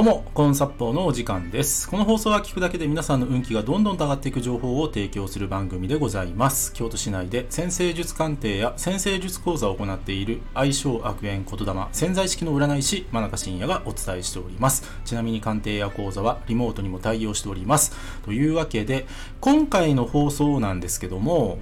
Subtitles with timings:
[0.00, 1.86] どうも、コンサッポーのお時間です。
[1.86, 6.72] この放送は聞くだけで皆さんの運気がどんどんと上がっていく情報を提供する番組でございます。
[6.72, 14.90] 京都市内で先生術鑑定や先生術講座を行っている愛称悪縁言霊潜在意識の占い師真中信也がお伝えしております。
[15.04, 17.94] ちなみに鑑定や講座はリモートにも対応しております。
[18.24, 19.06] というわけで、
[19.42, 21.58] 今回の放送なんですけども、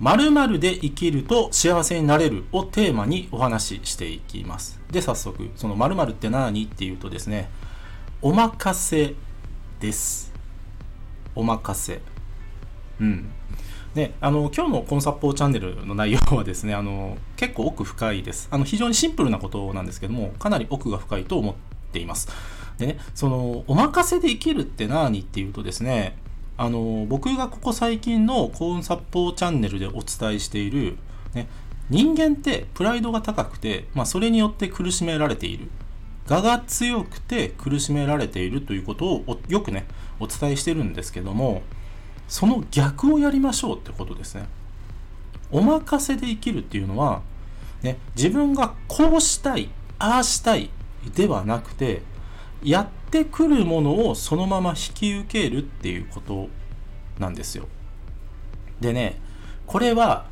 [0.00, 4.80] 〇〇で生きると幸せになれるをテーマにお話ししていきます。
[4.90, 6.64] で、早速、その〇〇って何？
[6.64, 7.50] っていうとですね、
[8.22, 9.14] お任せ
[9.78, 10.32] です。
[11.34, 12.00] お任せ。
[12.98, 13.30] うん。
[13.94, 18.48] で、あの、今日のコンサッポーチャンネルの内容はですね、あの、結構奥深いです。
[18.50, 21.54] あの、非常にシンプルなことなんですけども、かなり奥が深いと思っ
[21.92, 22.28] ています。
[22.78, 25.20] でね、その、お任せで生きるって何？
[25.20, 26.16] っていうとですね、
[26.60, 30.98] あの僕がここ最近のコーンサッポーチャンネルでお伝えしている、
[31.32, 31.48] ね、
[31.88, 35.70] 人間ってプライドが高くて、まあ、それによって苦しめられている。
[36.28, 39.86] 我が強くて苦しめられているということをよくね
[40.20, 41.62] お伝えしてるんですけども
[42.28, 44.46] その逆をやりましょうってことですね。
[45.50, 47.22] お任せで生きるっていうのは、
[47.82, 50.68] ね、自分がこうしたいああしたい
[51.14, 52.02] ではなくて
[52.62, 56.48] やってくるものをそのまま引き受けるっていうこと
[57.18, 57.66] なんですよ。
[58.80, 59.20] でね、
[59.66, 60.26] これは、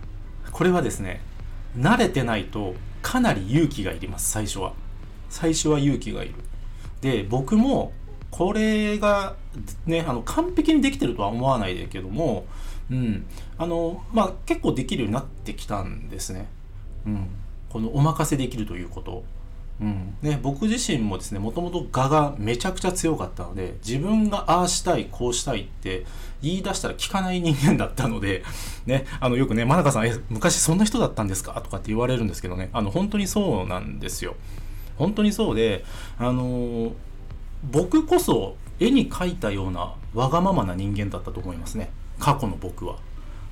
[0.52, 1.20] これはですね、
[1.76, 4.72] 慣れてないとかなり勇気がいります、最初は。
[5.30, 6.34] 最初は勇気がいる。
[7.00, 7.92] で、僕も
[8.30, 9.36] これが
[9.86, 12.46] ね、あの完璧にできてるとは思わないでけども、
[12.90, 16.48] うん、あの、まあ結構できるようになってきたんですね。
[17.06, 17.28] うん、
[17.68, 19.24] このお任せできるということ。
[19.80, 20.16] うん。
[20.22, 26.04] ね、僕自身もですねもともと我がめちゃくちゃ強かったので自分がああしたいこうしたいって
[26.42, 28.42] 言い出したら聞かない人間だったので、
[28.86, 31.52] ね、あのよくね真中さんえ昔そんな人だったんですか？
[31.60, 32.70] とかって言われるんですけどね。
[32.72, 34.34] あの本当にそうなんですよ。
[34.96, 35.84] 本当にそうで
[36.18, 36.92] あのー、
[37.70, 41.90] 僕こそ絵に描いたようなわがままな人間だったと思いますね。
[42.18, 42.96] 過去の僕は。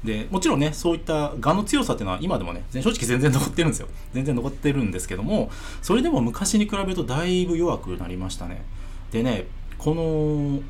[0.06, 3.88] でもちろんねそういった我の強さっていうのは今でもね正直全然残ってるんですよ。
[4.14, 5.50] 全然残ってるんですけども
[5.82, 8.64] それでも昔に比べるとだいぶ弱くなりましたね。
[9.10, 9.46] でね
[9.76, 10.60] この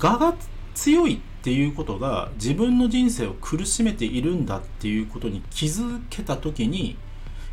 [0.00, 0.34] 我が
[0.74, 6.96] 強いっていうことが自分の人生を苦しめているんだっていうことに気づけた時に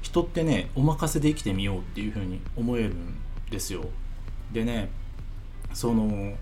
[0.02, 3.18] 人ってねお任せで生きてみようっていうふうに思えるん
[3.50, 3.86] ですよ。
[4.54, 4.90] でね
[5.74, 6.36] その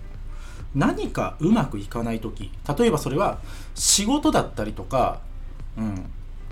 [0.74, 3.40] 何かうまくいかない時例えばそれは
[3.74, 5.20] 仕事だったりとか、
[5.76, 5.96] うん、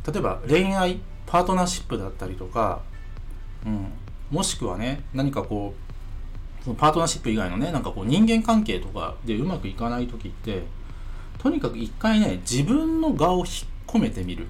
[0.07, 2.81] 例えば恋愛パートナーシップだったりとか、
[3.65, 3.93] うん、
[4.31, 5.75] もしくはね何かこ
[6.61, 10.65] うそのパートナーシップ以外のねなんかこう人間関係とかでうまくいかない時って
[11.39, 13.47] とにかく一回ね自分の我を引っ
[13.87, 14.49] 込めてみる、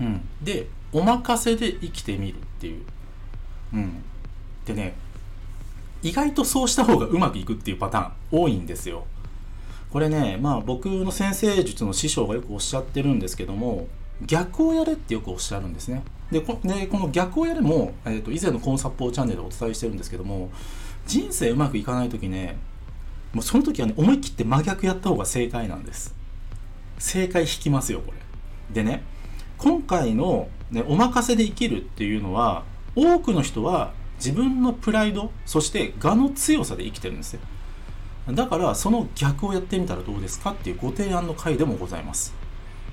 [0.00, 2.84] うん、でお任せで生きてみるっていう、
[3.72, 4.04] うん、
[4.66, 4.94] でね
[6.04, 9.06] 意外とそうした方がうまくいくっていうパターン多いんですよ。
[9.90, 13.88] これね、まあ僕の先生術の師匠がよくおっしゃってるんですけども、
[14.26, 16.02] 逆をやれってよくおっしゃるんですね。
[16.30, 20.50] で、こでこの逆をやれも、えーと、以前のコンサッポーチャンネルでお伝えしてるんですけども、
[21.06, 22.56] 人生うまくいかない時ね、
[23.32, 26.14] もうその時はね、思い切って真逆やった方が正解なんです。
[26.98, 28.18] 正解引きますよ、これ。
[28.74, 29.02] でね、
[29.58, 32.64] 今回の、ね、お任せで生きるっていうのは、
[32.96, 33.92] 多くの人は
[34.24, 37.40] 自分のプライドそして我の強さで生きてるんですよ。
[38.28, 42.34] だからその逆をやってみたらどうですかっていうご提案の回でもございます。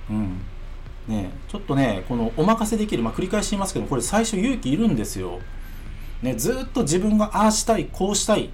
[0.09, 0.41] うん。
[1.07, 5.39] ねちょっとねこのお任せできるまあ繰り返し言いますけどこれ最初勇気いるんですよ。
[6.21, 8.49] ねずっと自分がああしたいこうしたいっ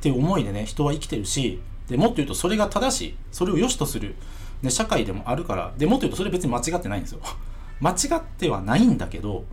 [0.00, 4.14] ていう思いでね人は生きてるしでもっと言うとそれが正しいそれを良しとする、
[4.62, 7.20] ね、社会でもあるからでもっと言うとそれ別に間違ってないんですよ。
[7.80, 9.44] 間違ってはないんだけど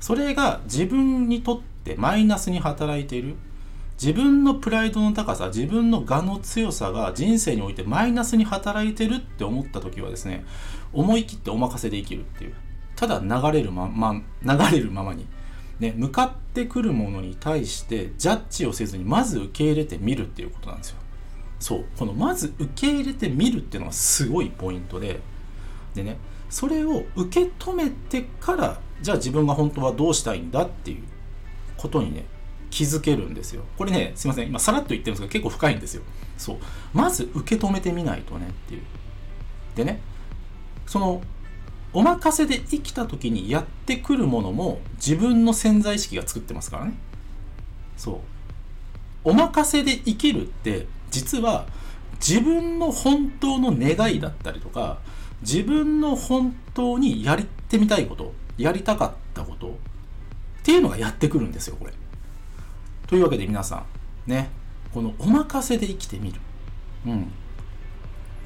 [0.00, 3.36] それが自分にとってマイナスに働いている。
[4.00, 10.44] 自分のプライドの高さ自分の我の強さが人生においてマイナスに働いてるって思った時はですね
[10.92, 12.54] 思い切ってお任せで生きるっていう。
[12.94, 14.12] ただ流れるまま
[14.42, 15.26] 流れるままに、
[15.80, 20.96] ね、向かってくるものに対してジャッジをせずにまず受け入れてみるっていうことなんですよ。
[21.58, 21.84] そう。
[21.98, 25.20] このまず受け入れてみるっていうのがすごいポイントで。
[25.94, 26.18] でね
[26.50, 31.02] それを受け止めてからじゃあ自分が本当はどうしたいんだっていう
[31.76, 32.24] ことにね
[32.70, 33.62] 気づけるんですよ。
[33.76, 34.48] これねすいません。
[34.48, 36.02] 今さらっと言ってるんですけど結構深いんですよ。
[36.36, 36.56] そう。
[36.92, 38.82] まず受け止めてみないとねっていう。
[39.74, 40.00] でね
[40.86, 41.22] その
[41.92, 46.94] お任せで生きた時にやってくるものも自分の潜在意識が作ってますからね。
[47.96, 48.18] そう。
[49.24, 51.66] お任せで生きるって実は
[52.18, 54.98] 自分の本当の願いだったりとか
[55.42, 57.38] 自分の本当にやっ
[57.68, 59.16] てみたいことやりたかった
[60.66, 61.92] っていうのがやってくるんですよこれ
[63.06, 63.84] というわけで皆さ
[64.26, 64.50] ん、ね、
[64.92, 66.40] このお任せで生きてみる。
[67.06, 67.32] うん。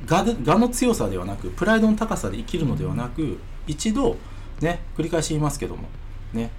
[0.06, 4.18] 我我の強さではなく、プライドの高さで生きるのではなく、一度、
[4.60, 5.88] ね、繰り返し言いますけども、
[6.34, 6.50] ね、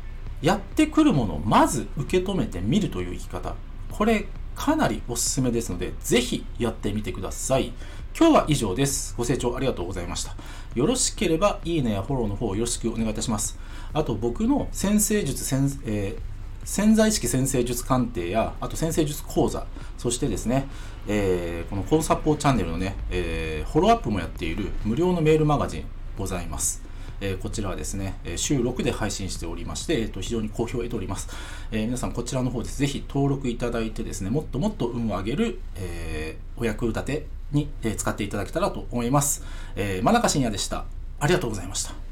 [0.42, 3.54] やってくるものをまず受け止めてみるという生き方。
[3.92, 7.74] これ、かなりおすすめですので、ぜひやってみてください。
[8.18, 9.16] 今日は以上です。
[9.18, 10.36] ご清聴ありがとうございました。
[10.76, 13.58] よろしければ、いいねやフォローの方よろしくお願いいたします。
[13.94, 16.32] あと、僕の先生術、先えー
[16.64, 19.66] 潜在意識先生術鑑定や、あと先生術講座、
[19.98, 20.68] そしてですね、
[21.08, 25.86] えー、このコンサポーチャンネルのね、えー、フォローアップもやっている無料のメールマガジン
[26.18, 26.84] ございます。
[27.22, 31.30] え、こちらはですね、週6で配信しておりまして、えー、と非常に好評を得ております。
[31.72, 32.80] え、皆さんこちらの方です。
[32.80, 39.44] ぜひ登録いただいてですね、もっともっと運を上げる、え、お役立てに、え使っていただけたらと思います。
[39.76, 40.86] えー、真中信也でした。
[41.20, 42.11] ありがとうございました。